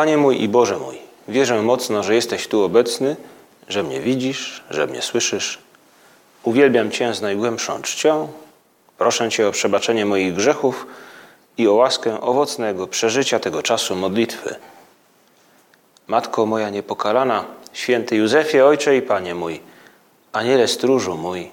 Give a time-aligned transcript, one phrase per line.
[0.00, 3.16] Panie mój i Boże mój, wierzę mocno, że jesteś tu obecny,
[3.68, 5.58] że mnie widzisz, że mnie słyszysz.
[6.42, 8.28] Uwielbiam Cię z najgłębszą czcią.
[8.98, 10.86] Proszę Cię o przebaczenie moich grzechów
[11.58, 14.54] i o łaskę owocnego przeżycia tego czasu modlitwy.
[16.06, 19.60] Matko moja niepokalana, święty Józefie, Ojcze i Panie mój,
[20.32, 21.50] Aniele stróżu mój,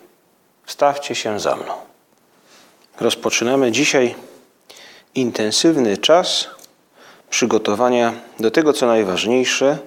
[0.66, 1.74] wstawcie się za mną.
[3.00, 4.16] Rozpoczynamy dzisiaj
[5.16, 6.57] intensywny czas
[7.30, 9.78] przygotowania do tego, co najważniejsze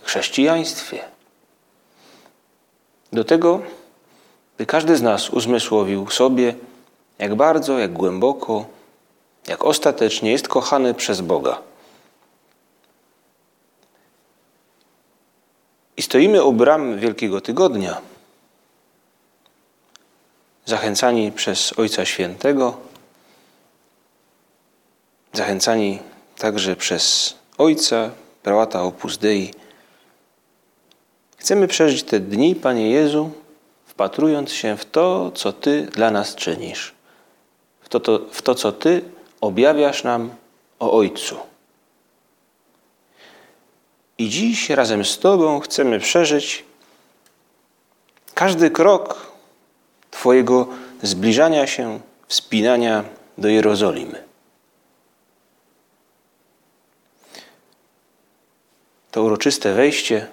[0.00, 1.04] w chrześcijaństwie.
[3.12, 3.62] Do tego,
[4.58, 6.54] by każdy z nas uzmysłowił sobie,
[7.18, 8.66] jak bardzo, jak głęboko,
[9.46, 11.58] jak ostatecznie jest kochany przez Boga.
[15.96, 18.00] I stoimy u bram Wielkiego Tygodnia,
[20.64, 22.87] zachęcani przez Ojca Świętego,
[25.32, 25.98] zachęcani
[26.38, 28.10] także przez Ojca,
[28.42, 29.54] prałata Opus Dei.
[31.36, 33.30] Chcemy przeżyć te dni, Panie Jezu,
[33.86, 36.94] wpatrując się w to, co Ty dla nas czynisz,
[37.80, 39.02] w to, to, w to co Ty
[39.40, 40.30] objawiasz nam
[40.78, 41.36] o Ojcu.
[44.18, 46.64] I dziś razem z Tobą chcemy przeżyć
[48.34, 49.32] każdy krok
[50.10, 50.68] Twojego
[51.02, 53.04] zbliżania się, wspinania
[53.38, 54.27] do Jerozolimy.
[59.18, 60.26] To uroczyste wejście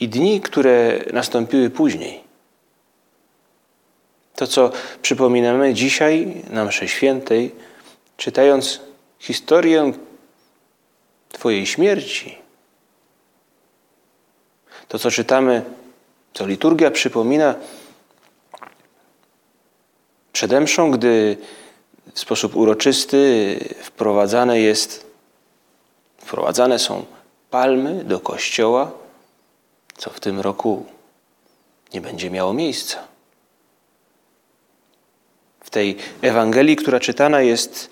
[0.00, 2.24] i dni, które nastąpiły później.
[4.34, 4.72] To, co
[5.02, 7.54] przypominamy dzisiaj na mszy świętej,
[8.16, 8.80] czytając
[9.18, 9.92] historię
[11.32, 12.38] Twojej śmierci.
[14.88, 15.62] To, co czytamy,
[16.34, 17.54] co liturgia przypomina
[20.32, 21.36] przed mszą, gdy
[22.14, 25.09] w sposób uroczysty wprowadzane jest,
[26.30, 27.04] wprowadzane są
[27.50, 28.90] palmy do kościoła,
[29.96, 30.86] co w tym roku
[31.94, 32.98] nie będzie miało miejsca.
[35.60, 37.90] W tej Ewangelii, która czytana jest,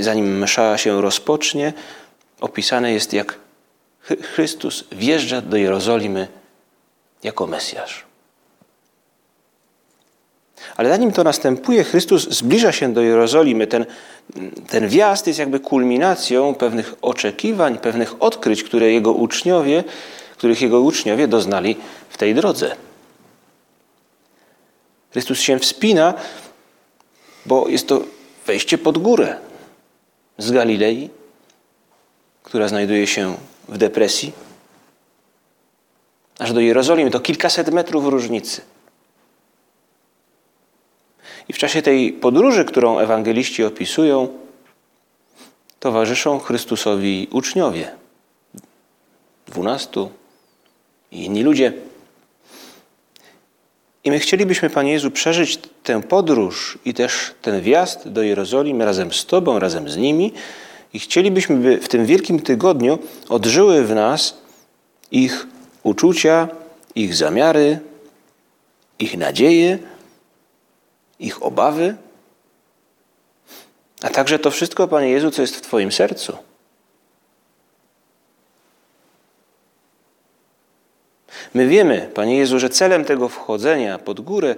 [0.00, 1.72] zanim msza się rozpocznie,
[2.40, 3.38] opisane jest, jak
[4.34, 6.28] Chrystus wjeżdża do Jerozolimy
[7.22, 8.09] jako Mesjasz.
[10.76, 13.66] Ale zanim to następuje, Chrystus zbliża się do Jerozolimy.
[13.66, 13.86] Ten,
[14.68, 19.84] ten wjazd jest jakby kulminacją pewnych oczekiwań, pewnych odkryć, które jego uczniowie,
[20.36, 21.76] których jego uczniowie doznali
[22.08, 22.76] w tej drodze.
[25.12, 26.14] Chrystus się wspina,
[27.46, 28.02] bo jest to
[28.46, 29.36] wejście pod górę
[30.38, 31.10] z Galilei
[32.50, 33.36] która znajduje się
[33.68, 34.32] w depresji,
[36.38, 38.60] aż do Jerozolimy to kilkaset metrów różnicy.
[41.50, 44.28] I w czasie tej podróży, którą ewangeliści opisują,
[45.80, 47.90] towarzyszą Chrystusowi uczniowie,
[49.46, 50.10] dwunastu
[51.12, 51.72] i inni ludzie.
[54.04, 59.12] I my chcielibyśmy, Panie Jezu, przeżyć tę podróż i też ten wjazd do Jerozolimy razem
[59.12, 60.32] z Tobą, razem z nimi,
[60.92, 64.38] i chcielibyśmy, by w tym wielkim tygodniu odżyły w nas
[65.10, 65.46] ich
[65.82, 66.48] uczucia,
[66.94, 67.78] ich zamiary,
[68.98, 69.78] ich nadzieje,
[71.20, 71.96] ich obawy,
[74.02, 76.36] a także to wszystko, Panie Jezu, co jest w Twoim sercu.
[81.54, 84.56] My wiemy, Panie Jezu, że celem tego wchodzenia pod górę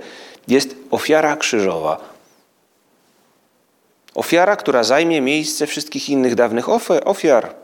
[0.48, 2.12] jest ofiara krzyżowa,
[4.14, 6.66] Ofiara, która zajmie miejsce wszystkich innych dawnych
[7.04, 7.54] ofiar.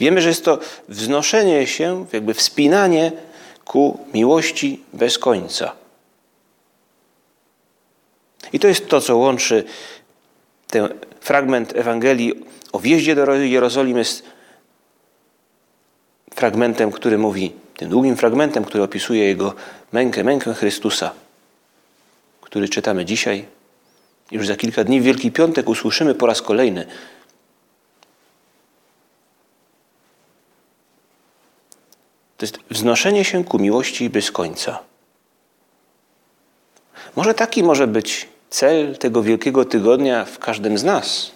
[0.00, 3.12] Wiemy, że jest to wznoszenie się, jakby wspinanie
[3.64, 5.72] ku miłości bez końca.
[8.54, 9.64] I to jest to, co łączy
[10.66, 10.88] ten
[11.20, 14.22] fragment Ewangelii o wjeździe do Jerozolimy z
[16.34, 19.54] fragmentem, który mówi, tym długim fragmentem, który opisuje jego
[19.92, 21.12] mękę, mękę Chrystusa,
[22.40, 23.44] który czytamy dzisiaj
[24.30, 26.86] już za kilka dni w Wielki Piątek usłyszymy po raz kolejny.
[32.36, 34.78] To jest wznoszenie się ku miłości bez końca.
[37.16, 41.30] Może taki może być cel tego Wielkiego Tygodnia w każdym z nas.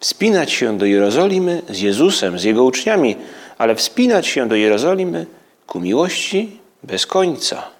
[0.00, 3.16] Wspinać się do Jerozolimy z Jezusem, z Jego uczniami,
[3.58, 5.26] ale wspinać się do Jerozolimy
[5.66, 7.70] ku miłości bez końca.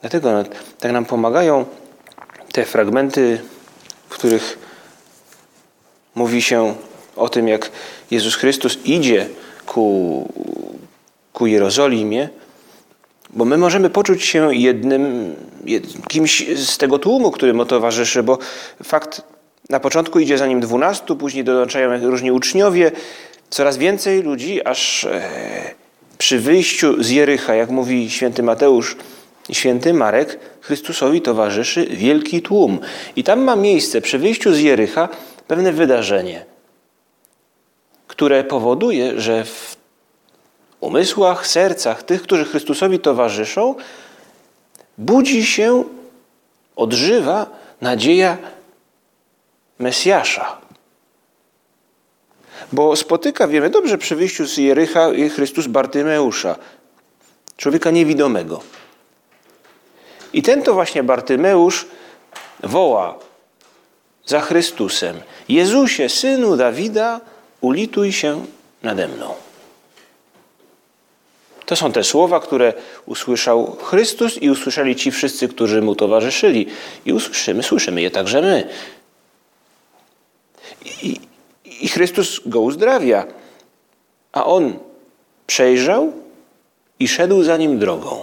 [0.00, 0.44] Dlatego
[0.78, 1.66] tak nam pomagają
[2.52, 3.40] te fragmenty,
[4.08, 4.58] w których
[6.14, 6.74] mówi się
[7.16, 7.70] o tym, jak
[8.10, 9.28] Jezus Chrystus idzie
[9.66, 10.28] ku,
[11.38, 12.28] ku Jerozolimie,
[13.30, 18.38] Bo my możemy poczuć się jednym, jed, kimś z tego tłumu, który mu towarzyszy, bo
[18.82, 19.22] fakt
[19.70, 22.92] na początku idzie za nim dwunastu, później dołączają różni uczniowie,
[23.50, 25.20] coraz więcej ludzi, aż e,
[26.18, 28.96] przy wyjściu z Jericha, jak mówi święty Mateusz
[29.48, 32.78] i święty Marek, Chrystusowi towarzyszy wielki tłum.
[33.16, 35.08] I tam ma miejsce przy wyjściu z Jericha
[35.46, 36.44] pewne wydarzenie,
[38.06, 39.77] które powoduje, że w
[40.80, 43.74] umysłach, sercach tych, którzy Chrystusowi towarzyszą,
[44.98, 45.84] budzi się,
[46.76, 47.46] odżywa
[47.80, 48.38] nadzieja
[49.78, 50.58] Mesjasza.
[52.72, 56.56] Bo spotyka, wiemy dobrze, przy wyjściu z Jericha Chrystus Bartymeusza,
[57.56, 58.60] człowieka niewidomego.
[60.32, 61.86] I ten to właśnie Bartymeusz
[62.62, 63.18] woła
[64.26, 67.20] za Chrystusem: Jezusie, synu Dawida,
[67.60, 68.46] ulituj się
[68.82, 69.47] nade mną.
[71.68, 72.72] To są te słowa, które
[73.06, 76.66] usłyszał Chrystus i usłyszeli ci wszyscy, którzy mu towarzyszyli.
[77.04, 78.68] I usłyszymy, słyszymy je także my.
[81.02, 81.20] I,
[81.80, 83.26] i Chrystus go uzdrawia,
[84.32, 84.78] a on
[85.46, 86.12] przejrzał
[86.98, 88.22] i szedł za nim drogą.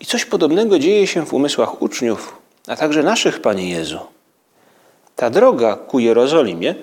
[0.00, 2.36] I coś podobnego dzieje się w umysłach uczniów,
[2.66, 4.00] a także naszych, Panie Jezu.
[5.16, 6.74] Ta droga ku Jerozolimie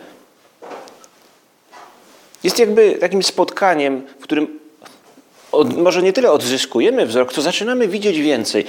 [2.44, 4.60] jest jakby takim spotkaniem, w którym
[5.52, 8.66] od, może nie tyle odzyskujemy wzrok, co zaczynamy widzieć więcej.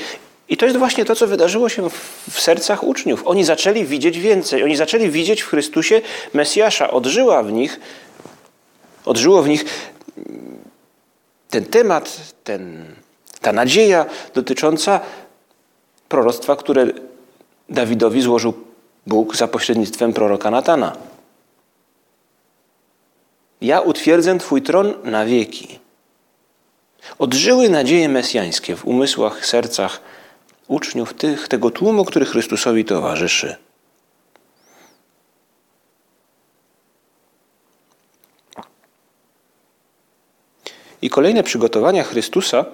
[0.49, 1.91] I to jest właśnie to, co wydarzyło się
[2.31, 3.23] w, sercach uczniów.
[3.27, 4.65] Oni zaczęli widzieć więcej.
[4.65, 6.01] Oni zaczęli widzieć w Chrystusie
[6.35, 6.91] Mesjasza.
[6.91, 7.81] Odżyła w nich,
[9.05, 9.65] odżyło w nich
[11.51, 12.85] ten temat, ten,
[13.41, 15.01] ta nadzieja dotycząca
[16.09, 16.87] proroctwa, które
[17.69, 18.55] Dawidowi złożył
[19.07, 20.97] Bóg za pośrednictwem proroka Natana.
[23.61, 25.79] Ja utwierdzę Twój tron na wieki.
[27.19, 30.01] Odżyły nadzieje mesjańskie w umysłach, sercach
[30.69, 33.57] uczniów tych, tego tłumu, który Chrystusowi towarzyszy.
[41.03, 42.65] I kolejne przygotowania Chrystusa,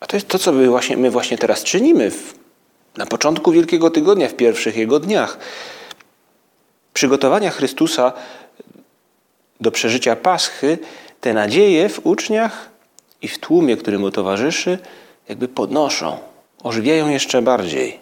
[0.00, 2.34] a to jest to, co my właśnie, my właśnie teraz czynimy w,
[2.96, 5.38] na początku Wielkiego Tygodnia, w pierwszych Jego dniach.
[6.96, 8.12] Przygotowania Chrystusa
[9.60, 10.78] do przeżycia Paschy,
[11.20, 12.70] te nadzieje w uczniach
[13.22, 14.78] i w tłumie, który mu towarzyszy,
[15.28, 16.18] jakby podnoszą,
[16.62, 18.00] ożywiają jeszcze bardziej.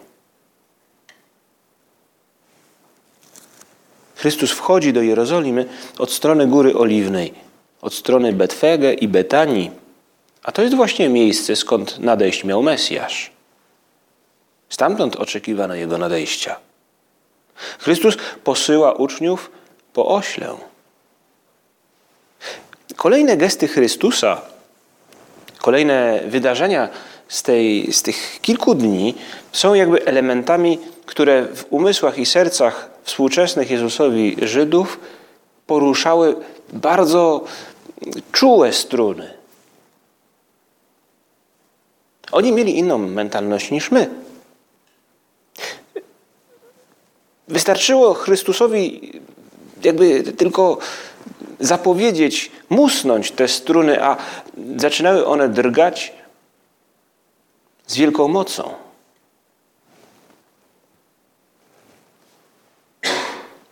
[4.15, 5.65] Chrystus wchodzi do Jerozolimy
[5.97, 7.33] od strony Góry Oliwnej,
[7.81, 9.71] od strony Betfege i Betanii,
[10.43, 13.31] a to jest właśnie miejsce, skąd nadejść miał Mesjasz.
[14.69, 16.59] Stamtąd oczekiwano Jego nadejścia.
[17.79, 19.51] Chrystus posyła uczniów
[19.93, 20.55] po oślę.
[22.95, 24.41] Kolejne gesty Chrystusa,
[25.61, 26.89] kolejne wydarzenia
[27.27, 29.15] z, tej, z tych kilku dni
[29.51, 34.99] są jakby elementami, które w umysłach i sercach współczesnych Jezusowi Żydów
[35.67, 36.35] poruszały
[36.73, 37.43] bardzo
[38.31, 39.33] czułe struny.
[42.31, 44.24] Oni mieli inną mentalność niż my.
[47.47, 49.11] Wystarczyło Chrystusowi
[49.83, 50.77] jakby tylko
[51.59, 54.17] zapowiedzieć, musnąć te struny, a
[54.77, 56.13] zaczynały one drgać
[57.87, 58.73] z wielką mocą.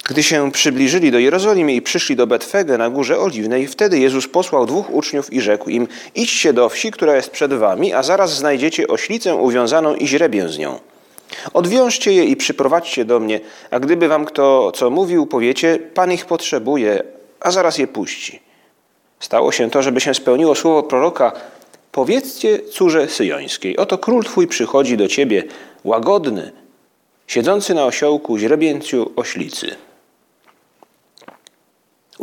[0.05, 4.65] Gdy się przybliżyli do Jerozolimy i przyszli do Betfege na górze Oliwnej, wtedy Jezus posłał
[4.65, 8.87] dwóch uczniów i rzekł im: Idźcie do wsi, która jest przed wami, a zaraz znajdziecie
[8.87, 10.79] oślicę uwiązaną i źrebię z nią.
[11.53, 13.39] Odwiążcie je i przyprowadźcie do mnie,
[13.71, 17.03] a gdyby wam kto co mówił, powiecie: Pan ich potrzebuje,
[17.39, 18.39] a zaraz je puści.
[19.19, 21.31] Stało się to, żeby się spełniło słowo proroka:
[21.91, 25.43] Powiedzcie córze syjońskiej: Oto król twój przychodzi do ciebie,
[25.83, 26.51] łagodny,
[27.27, 29.75] siedzący na osiołku, źrebięciu oślicy.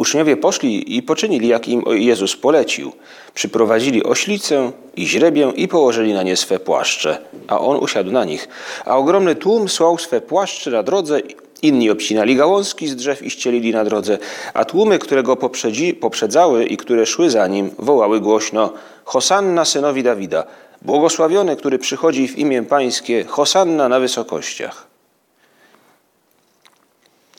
[0.00, 2.92] Uczniowie poszli i poczynili, jak im Jezus polecił.
[3.34, 8.48] Przyprowadzili oślicę i źrebię i położyli na nie swe płaszcze, a on usiadł na nich.
[8.84, 11.20] A ogromny tłum słał swe płaszcze na drodze,
[11.62, 14.18] inni obcinali gałązki z drzew i ścielili na drodze,
[14.54, 18.72] a tłumy, które go poprzedzi, poprzedzały i które szły za nim, wołały głośno
[19.04, 20.44] Hosanna synowi Dawida,
[20.82, 24.86] błogosławiony, który przychodzi w imię pańskie, Hosanna na wysokościach.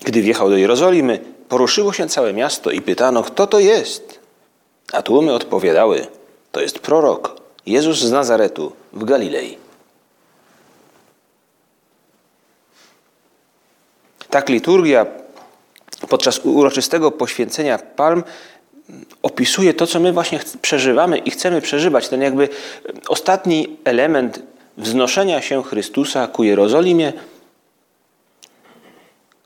[0.04, 1.20] Gdy wjechał do Jerozolimy,
[1.52, 4.20] poruszyło się całe miasto i pytano, kto to jest?
[4.94, 6.08] A tłumy odpowiadały,
[6.52, 9.58] to jest prorok, Jezus z Nazaretu w Galilei.
[14.30, 15.06] Tak liturgia
[16.10, 18.24] podczas uroczystego poświęcenia palm
[19.22, 22.10] opisuje to, co my właśnie przeżywamy i chcemy przeżywać.
[22.10, 22.50] Ten jakby
[23.08, 24.44] ostatni element
[24.78, 27.14] wznoszenia się Chrystusa ku Jerozolimie,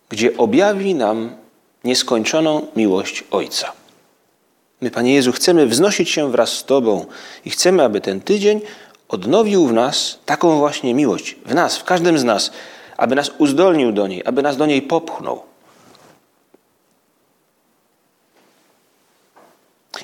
[0.10, 1.45] gdzie objawi nam
[1.86, 3.72] nieskończoną miłość Ojca.
[4.82, 7.06] My, Panie Jezu, chcemy wznosić się wraz z Tobą
[7.46, 8.62] i chcemy, aby ten tydzień
[9.08, 12.52] odnowił w nas taką właśnie miłość, w nas, w każdym z nas,
[12.98, 15.44] aby nas uzdolnił do niej, aby nas do niej popchnął.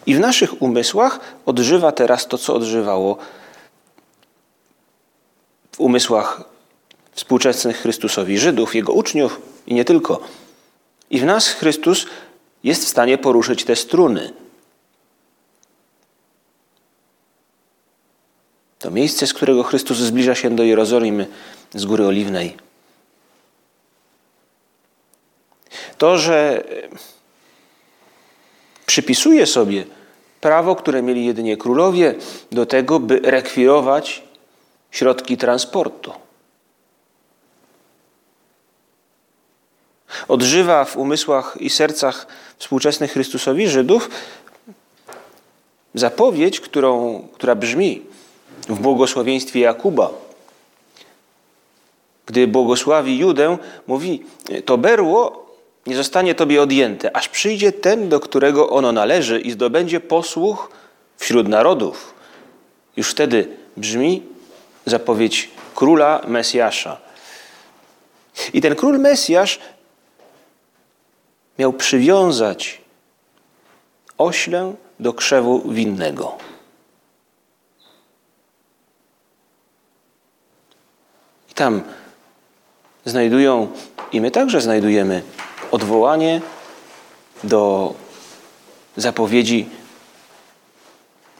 [0.05, 3.17] I w naszych umysłach odżywa teraz to, co odżywało
[5.71, 6.43] w umysłach
[7.11, 10.21] współczesnych Chrystusowi Żydów, Jego uczniów i nie tylko.
[11.11, 12.05] I w nas Chrystus
[12.63, 14.33] jest w stanie poruszyć te struny.
[18.79, 21.27] To miejsce, z którego Chrystus zbliża się do Jerozolimy
[21.73, 22.57] z Góry Oliwnej.
[25.97, 26.63] To, że
[28.85, 29.85] przypisuje sobie
[30.41, 32.15] prawo, które mieli jedynie królowie,
[32.51, 34.23] do tego, by rekwirować
[34.91, 36.13] środki transportu.
[40.27, 42.27] Odżywa w umysłach i sercach
[42.57, 44.09] współczesnych Chrystusowi Żydów
[45.93, 48.01] zapowiedź, którą, która brzmi
[48.69, 50.09] w błogosławieństwie Jakuba.
[52.25, 54.23] Gdy błogosławi Judę, mówi:
[54.65, 55.45] To berło
[55.87, 60.69] nie zostanie tobie odjęte, aż przyjdzie ten, do którego ono należy i zdobędzie posłuch
[61.17, 62.13] wśród narodów.
[62.97, 64.23] Już wtedy brzmi
[64.85, 66.97] zapowiedź króla Mesjasza.
[68.53, 69.59] I ten król Mesjasz
[71.61, 72.81] miał przywiązać
[74.17, 76.37] oślę do krzewu winnego.
[81.51, 81.81] I tam
[83.05, 83.67] znajdują,
[84.11, 85.21] i my także znajdujemy
[85.71, 86.41] odwołanie
[87.43, 87.93] do
[88.97, 89.69] zapowiedzi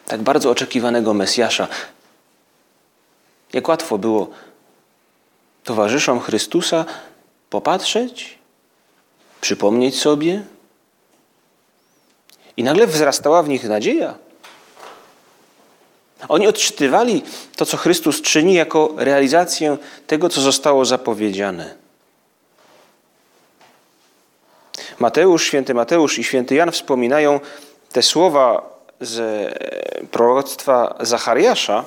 [0.08, 1.68] tak bardzo oczekiwanego Mesjasza.
[3.54, 4.30] Jak łatwo było
[5.64, 6.86] towarzyszom Chrystusa
[7.50, 8.41] popatrzeć,
[9.42, 10.44] przypomnieć sobie,
[12.58, 14.16] i nagle wzrastała w nich nadzieja.
[16.30, 17.24] Oni odczytywali
[17.56, 21.76] to, co Chrystus czyni, jako realizację tego, co zostało zapowiedziane.
[25.00, 27.40] Mateusz, święty Mateusz i święty Jan wspominają
[27.92, 28.70] te słowa
[29.00, 29.20] z
[30.12, 31.86] proroctwa Zachariasza.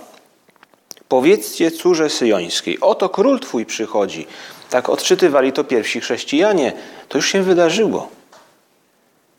[1.08, 4.26] Powiedzcie córze syjońskiej, oto król twój przychodzi.
[4.70, 6.72] Tak odczytywali to pierwsi chrześcijanie.
[7.08, 8.08] To już się wydarzyło.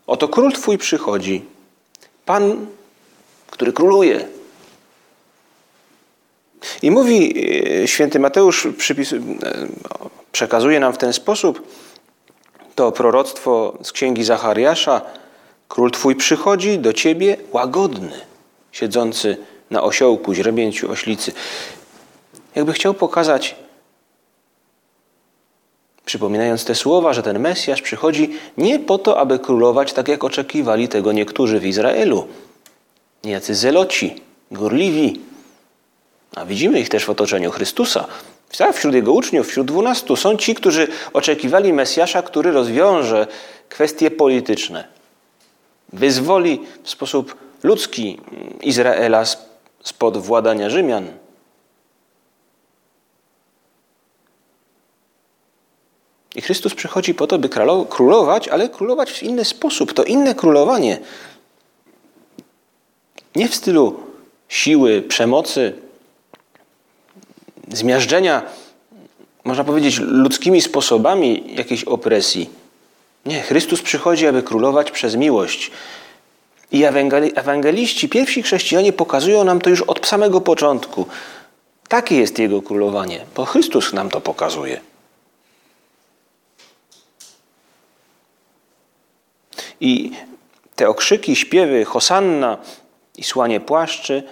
[0.07, 1.45] Oto król twój przychodzi.
[2.25, 2.65] Pan,
[3.47, 4.27] który króluje.
[6.81, 7.33] I mówi
[7.83, 8.71] e, święty Mateusz, e,
[10.31, 11.67] przekazuje nam w ten sposób,
[12.75, 15.01] to proroctwo z księgi Zachariasza.
[15.67, 18.11] Król Twój przychodzi do Ciebie łagodny,
[18.71, 19.37] siedzący
[19.69, 21.31] na osiołku, źrebięciu oślicy.
[22.55, 23.55] Jakby chciał pokazać,
[26.05, 30.87] przypominając te słowa, że ten Mesjasz przychodzi nie po to, aby królować tak, jak oczekiwali
[30.87, 32.27] tego niektórzy w Izraelu.
[33.23, 34.21] Niejacy zeloci,
[34.51, 35.19] gorliwi.
[36.35, 38.07] A widzimy ich też w otoczeniu Chrystusa.
[38.57, 43.27] Tak, wśród jego uczniów, wśród dwunastu są ci, którzy oczekiwali Mesjasza, który rozwiąże
[43.69, 44.87] kwestie polityczne.
[45.93, 48.19] Wyzwoli w sposób ludzki
[48.61, 49.23] Izraela
[49.83, 51.07] spod władania Rzymian.
[56.35, 57.49] I Chrystus przychodzi po to, by
[57.89, 59.93] królować, ale królować w inny sposób.
[59.93, 60.99] To inne królowanie.
[63.35, 63.99] Nie w stylu
[64.47, 65.73] siły, przemocy,
[67.71, 68.41] zmiażdżenia,
[69.43, 72.49] można powiedzieć, ludzkimi sposobami jakiejś opresji.
[73.25, 75.71] Nie, Chrystus przychodzi, aby królować przez miłość.
[76.71, 76.83] I
[77.35, 81.05] ewangeliści, pierwsi chrześcijanie pokazują nam to już od samego początku.
[81.87, 84.81] Takie jest Jego królowanie, bo Chrystus nam to pokazuje.
[89.81, 90.11] I
[90.75, 92.57] te okrzyki, śpiewy, hosanna
[93.17, 94.23] i słanie płaszczy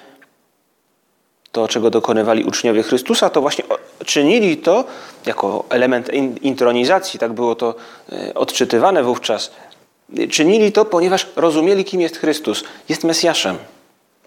[1.51, 3.63] to, czego dokonywali uczniowie Chrystusa, to właśnie
[4.05, 4.85] czynili to
[5.25, 6.09] jako element
[6.41, 7.75] intronizacji, tak było to
[8.11, 9.51] e, odczytywane wówczas.
[10.29, 12.63] Czynili to, ponieważ rozumieli, kim jest Chrystus.
[12.89, 13.57] Jest Mesjaszem.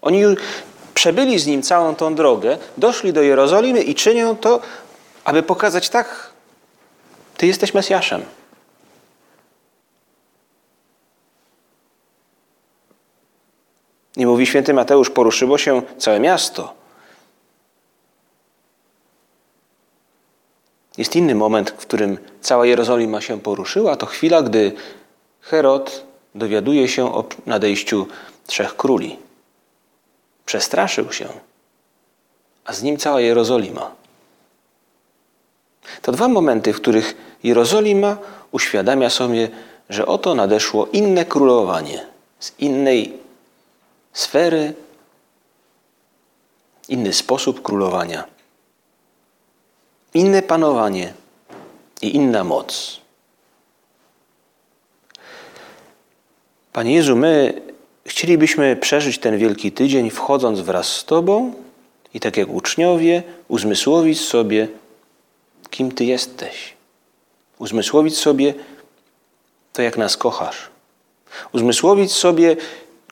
[0.01, 0.23] Oni
[0.93, 4.59] przebyli z Nim całą tą drogę, doszli do Jerozolimy i czynią to,
[5.23, 6.29] aby pokazać tak,
[7.37, 8.21] Ty jesteś Mesjaszem.
[14.17, 16.73] I mówi święty Mateusz, poruszyło się całe miasto.
[20.97, 23.95] Jest inny moment, w którym cała Jerozolima się poruszyła.
[23.95, 24.71] To chwila, gdy
[25.41, 26.03] Herod
[26.35, 28.07] dowiaduje się o nadejściu
[28.47, 29.17] trzech króli.
[30.45, 31.27] Przestraszył się,
[32.65, 33.91] a z nim cała Jerozolima.
[36.01, 38.17] To dwa momenty, w których Jerozolima
[38.51, 39.49] uświadamia sobie,
[39.89, 42.05] że oto nadeszło inne królowanie
[42.39, 43.26] z innej
[44.17, 44.73] sfery,
[46.89, 48.23] inny sposób królowania,
[50.13, 51.13] inne panowanie
[52.01, 53.01] i inna moc.
[56.73, 57.61] Panie Jezu, my
[58.05, 61.53] chcielibyśmy przeżyć ten wielki tydzień, wchodząc wraz z Tobą
[62.13, 64.67] i tak jak uczniowie, uzmysłowić sobie,
[65.69, 66.73] kim Ty jesteś.
[67.59, 68.53] Uzmysłowić sobie
[69.73, 70.69] to, jak nas kochasz.
[71.53, 72.55] Uzmysłowić sobie,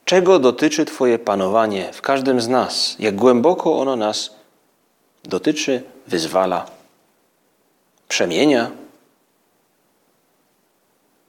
[0.06, 4.36] czego dotyczy Twoje panowanie w każdym z nas, jak głęboko ono nas
[5.24, 6.66] dotyczy, wyzwala,
[8.08, 8.72] przemienia.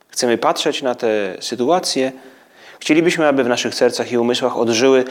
[0.08, 2.12] Chcemy patrzeć na te sytuacje.
[2.80, 5.04] Chcielibyśmy, aby w naszych sercach i umysłach odżyły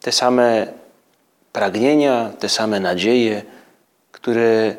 [0.00, 0.66] te same
[1.52, 3.42] pragnienia, te same nadzieje,
[4.12, 4.76] które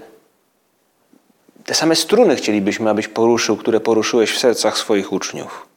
[1.66, 5.75] te same struny chcielibyśmy, abyś poruszył, które poruszyłeś w sercach swoich uczniów.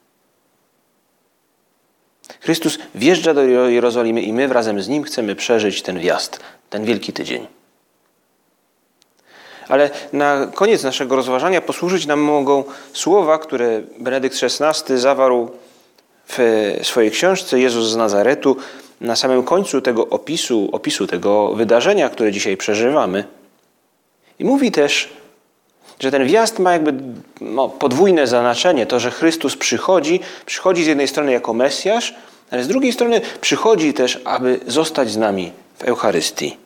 [2.39, 7.13] Chrystus wjeżdża do Jerozolimy i my wrazem z Nim chcemy przeżyć ten wjazd, ten wielki
[7.13, 7.47] tydzień.
[9.67, 15.51] Ale na koniec naszego rozważania posłużyć nam mogą słowa, które Benedykt XVI zawarł
[16.27, 16.39] w
[16.83, 18.57] swojej książce Jezus z Nazaretu
[19.01, 23.23] na samym końcu tego opisu, opisu tego wydarzenia, które dzisiaj przeżywamy.
[24.39, 25.09] I mówi też,
[25.99, 26.93] że ten wjazd ma jakby
[27.41, 28.85] no, podwójne znaczenie.
[28.85, 32.15] To, że Chrystus przychodzi, przychodzi z jednej strony jako Mesjasz,
[32.51, 36.57] ale z drugiej strony przychodzi też, aby zostać z nami w Eucharystii.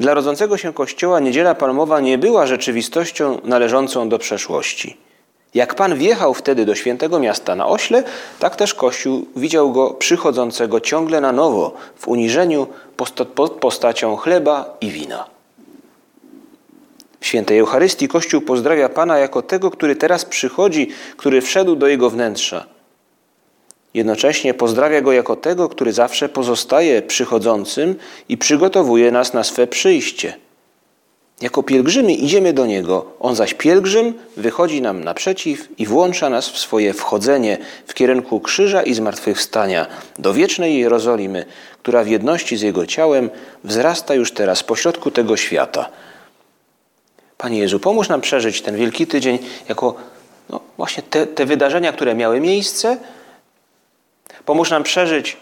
[0.00, 4.96] Dla rodzącego się Kościoła Niedziela Palmowa nie była rzeczywistością należącą do przeszłości.
[5.54, 8.02] Jak Pan wjechał wtedy do świętego miasta na ośle,
[8.38, 13.28] tak też Kościół widział go przychodzącego ciągle na nowo w uniżeniu pod
[13.60, 15.37] postacią chleba i wina.
[17.20, 22.10] W świętej Eucharystii Kościół pozdrawia Pana jako tego, który teraz przychodzi, który wszedł do jego
[22.10, 22.66] wnętrza.
[23.94, 27.96] Jednocześnie pozdrawia go jako tego, który zawsze pozostaje przychodzącym
[28.28, 30.36] i przygotowuje nas na swe przyjście.
[31.40, 36.58] Jako pielgrzymi idziemy do Niego, On zaś pielgrzym wychodzi nam naprzeciw i włącza nas w
[36.58, 39.86] swoje wchodzenie w kierunku krzyża i zmartwychwstania
[40.18, 41.44] do wiecznej Jerozolimy,
[41.82, 43.30] która w jedności z Jego ciałem
[43.64, 45.88] wzrasta już teraz pośrodku tego świata–
[47.38, 49.94] Panie Jezu, pomóż nam przeżyć ten wielki tydzień jako
[50.50, 52.96] no, właśnie te, te wydarzenia, które miały miejsce.
[54.44, 55.36] Pomóż nam przeżyć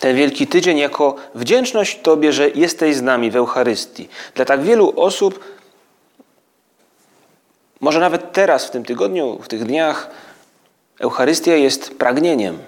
[0.00, 4.08] ten wielki tydzień jako wdzięczność Tobie, że jesteś z nami w Eucharystii.
[4.34, 5.44] Dla tak wielu osób,
[7.80, 10.10] może nawet teraz, w tym tygodniu, w tych dniach,
[11.00, 12.58] Eucharystia jest pragnieniem.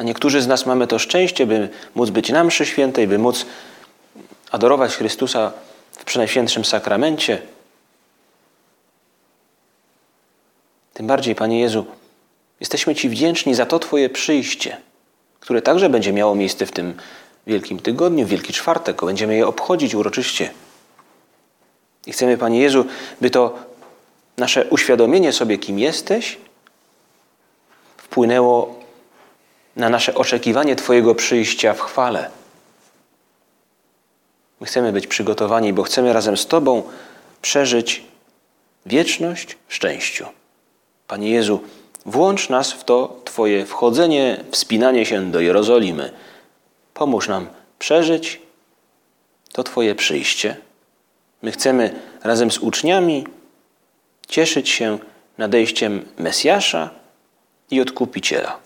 [0.00, 3.46] A niektórzy z nas mamy to szczęście, by móc być na mszy świętej, by móc
[4.50, 5.52] adorować Chrystusa
[5.96, 7.42] w Przenajświętszym Sakramencie.
[10.94, 11.86] Tym bardziej, Panie Jezu,
[12.60, 14.76] jesteśmy Ci wdzięczni za to Twoje przyjście,
[15.40, 16.94] które także będzie miało miejsce w tym
[17.46, 19.04] Wielkim Tygodniu, Wielki Czwartek.
[19.04, 20.50] Będziemy je obchodzić uroczyście.
[22.06, 22.84] I chcemy, Panie Jezu,
[23.20, 23.58] by to
[24.38, 26.38] nasze uświadomienie sobie, kim jesteś,
[27.96, 28.80] wpłynęło
[29.76, 32.30] na nasze oczekiwanie Twojego przyjścia w chwale.
[34.60, 36.82] My chcemy być przygotowani, bo chcemy razem z Tobą
[37.42, 38.04] przeżyć
[38.86, 40.26] wieczność w szczęściu.
[41.06, 41.60] Panie Jezu,
[42.06, 46.12] włącz nas w to Twoje wchodzenie, wspinanie się do Jerozolimy.
[46.94, 48.40] Pomóż nam przeżyć
[49.52, 50.56] to Twoje przyjście.
[51.42, 53.26] My chcemy razem z uczniami
[54.28, 54.98] cieszyć się
[55.38, 56.90] nadejściem Mesjasza
[57.70, 58.65] i Odkupiciela.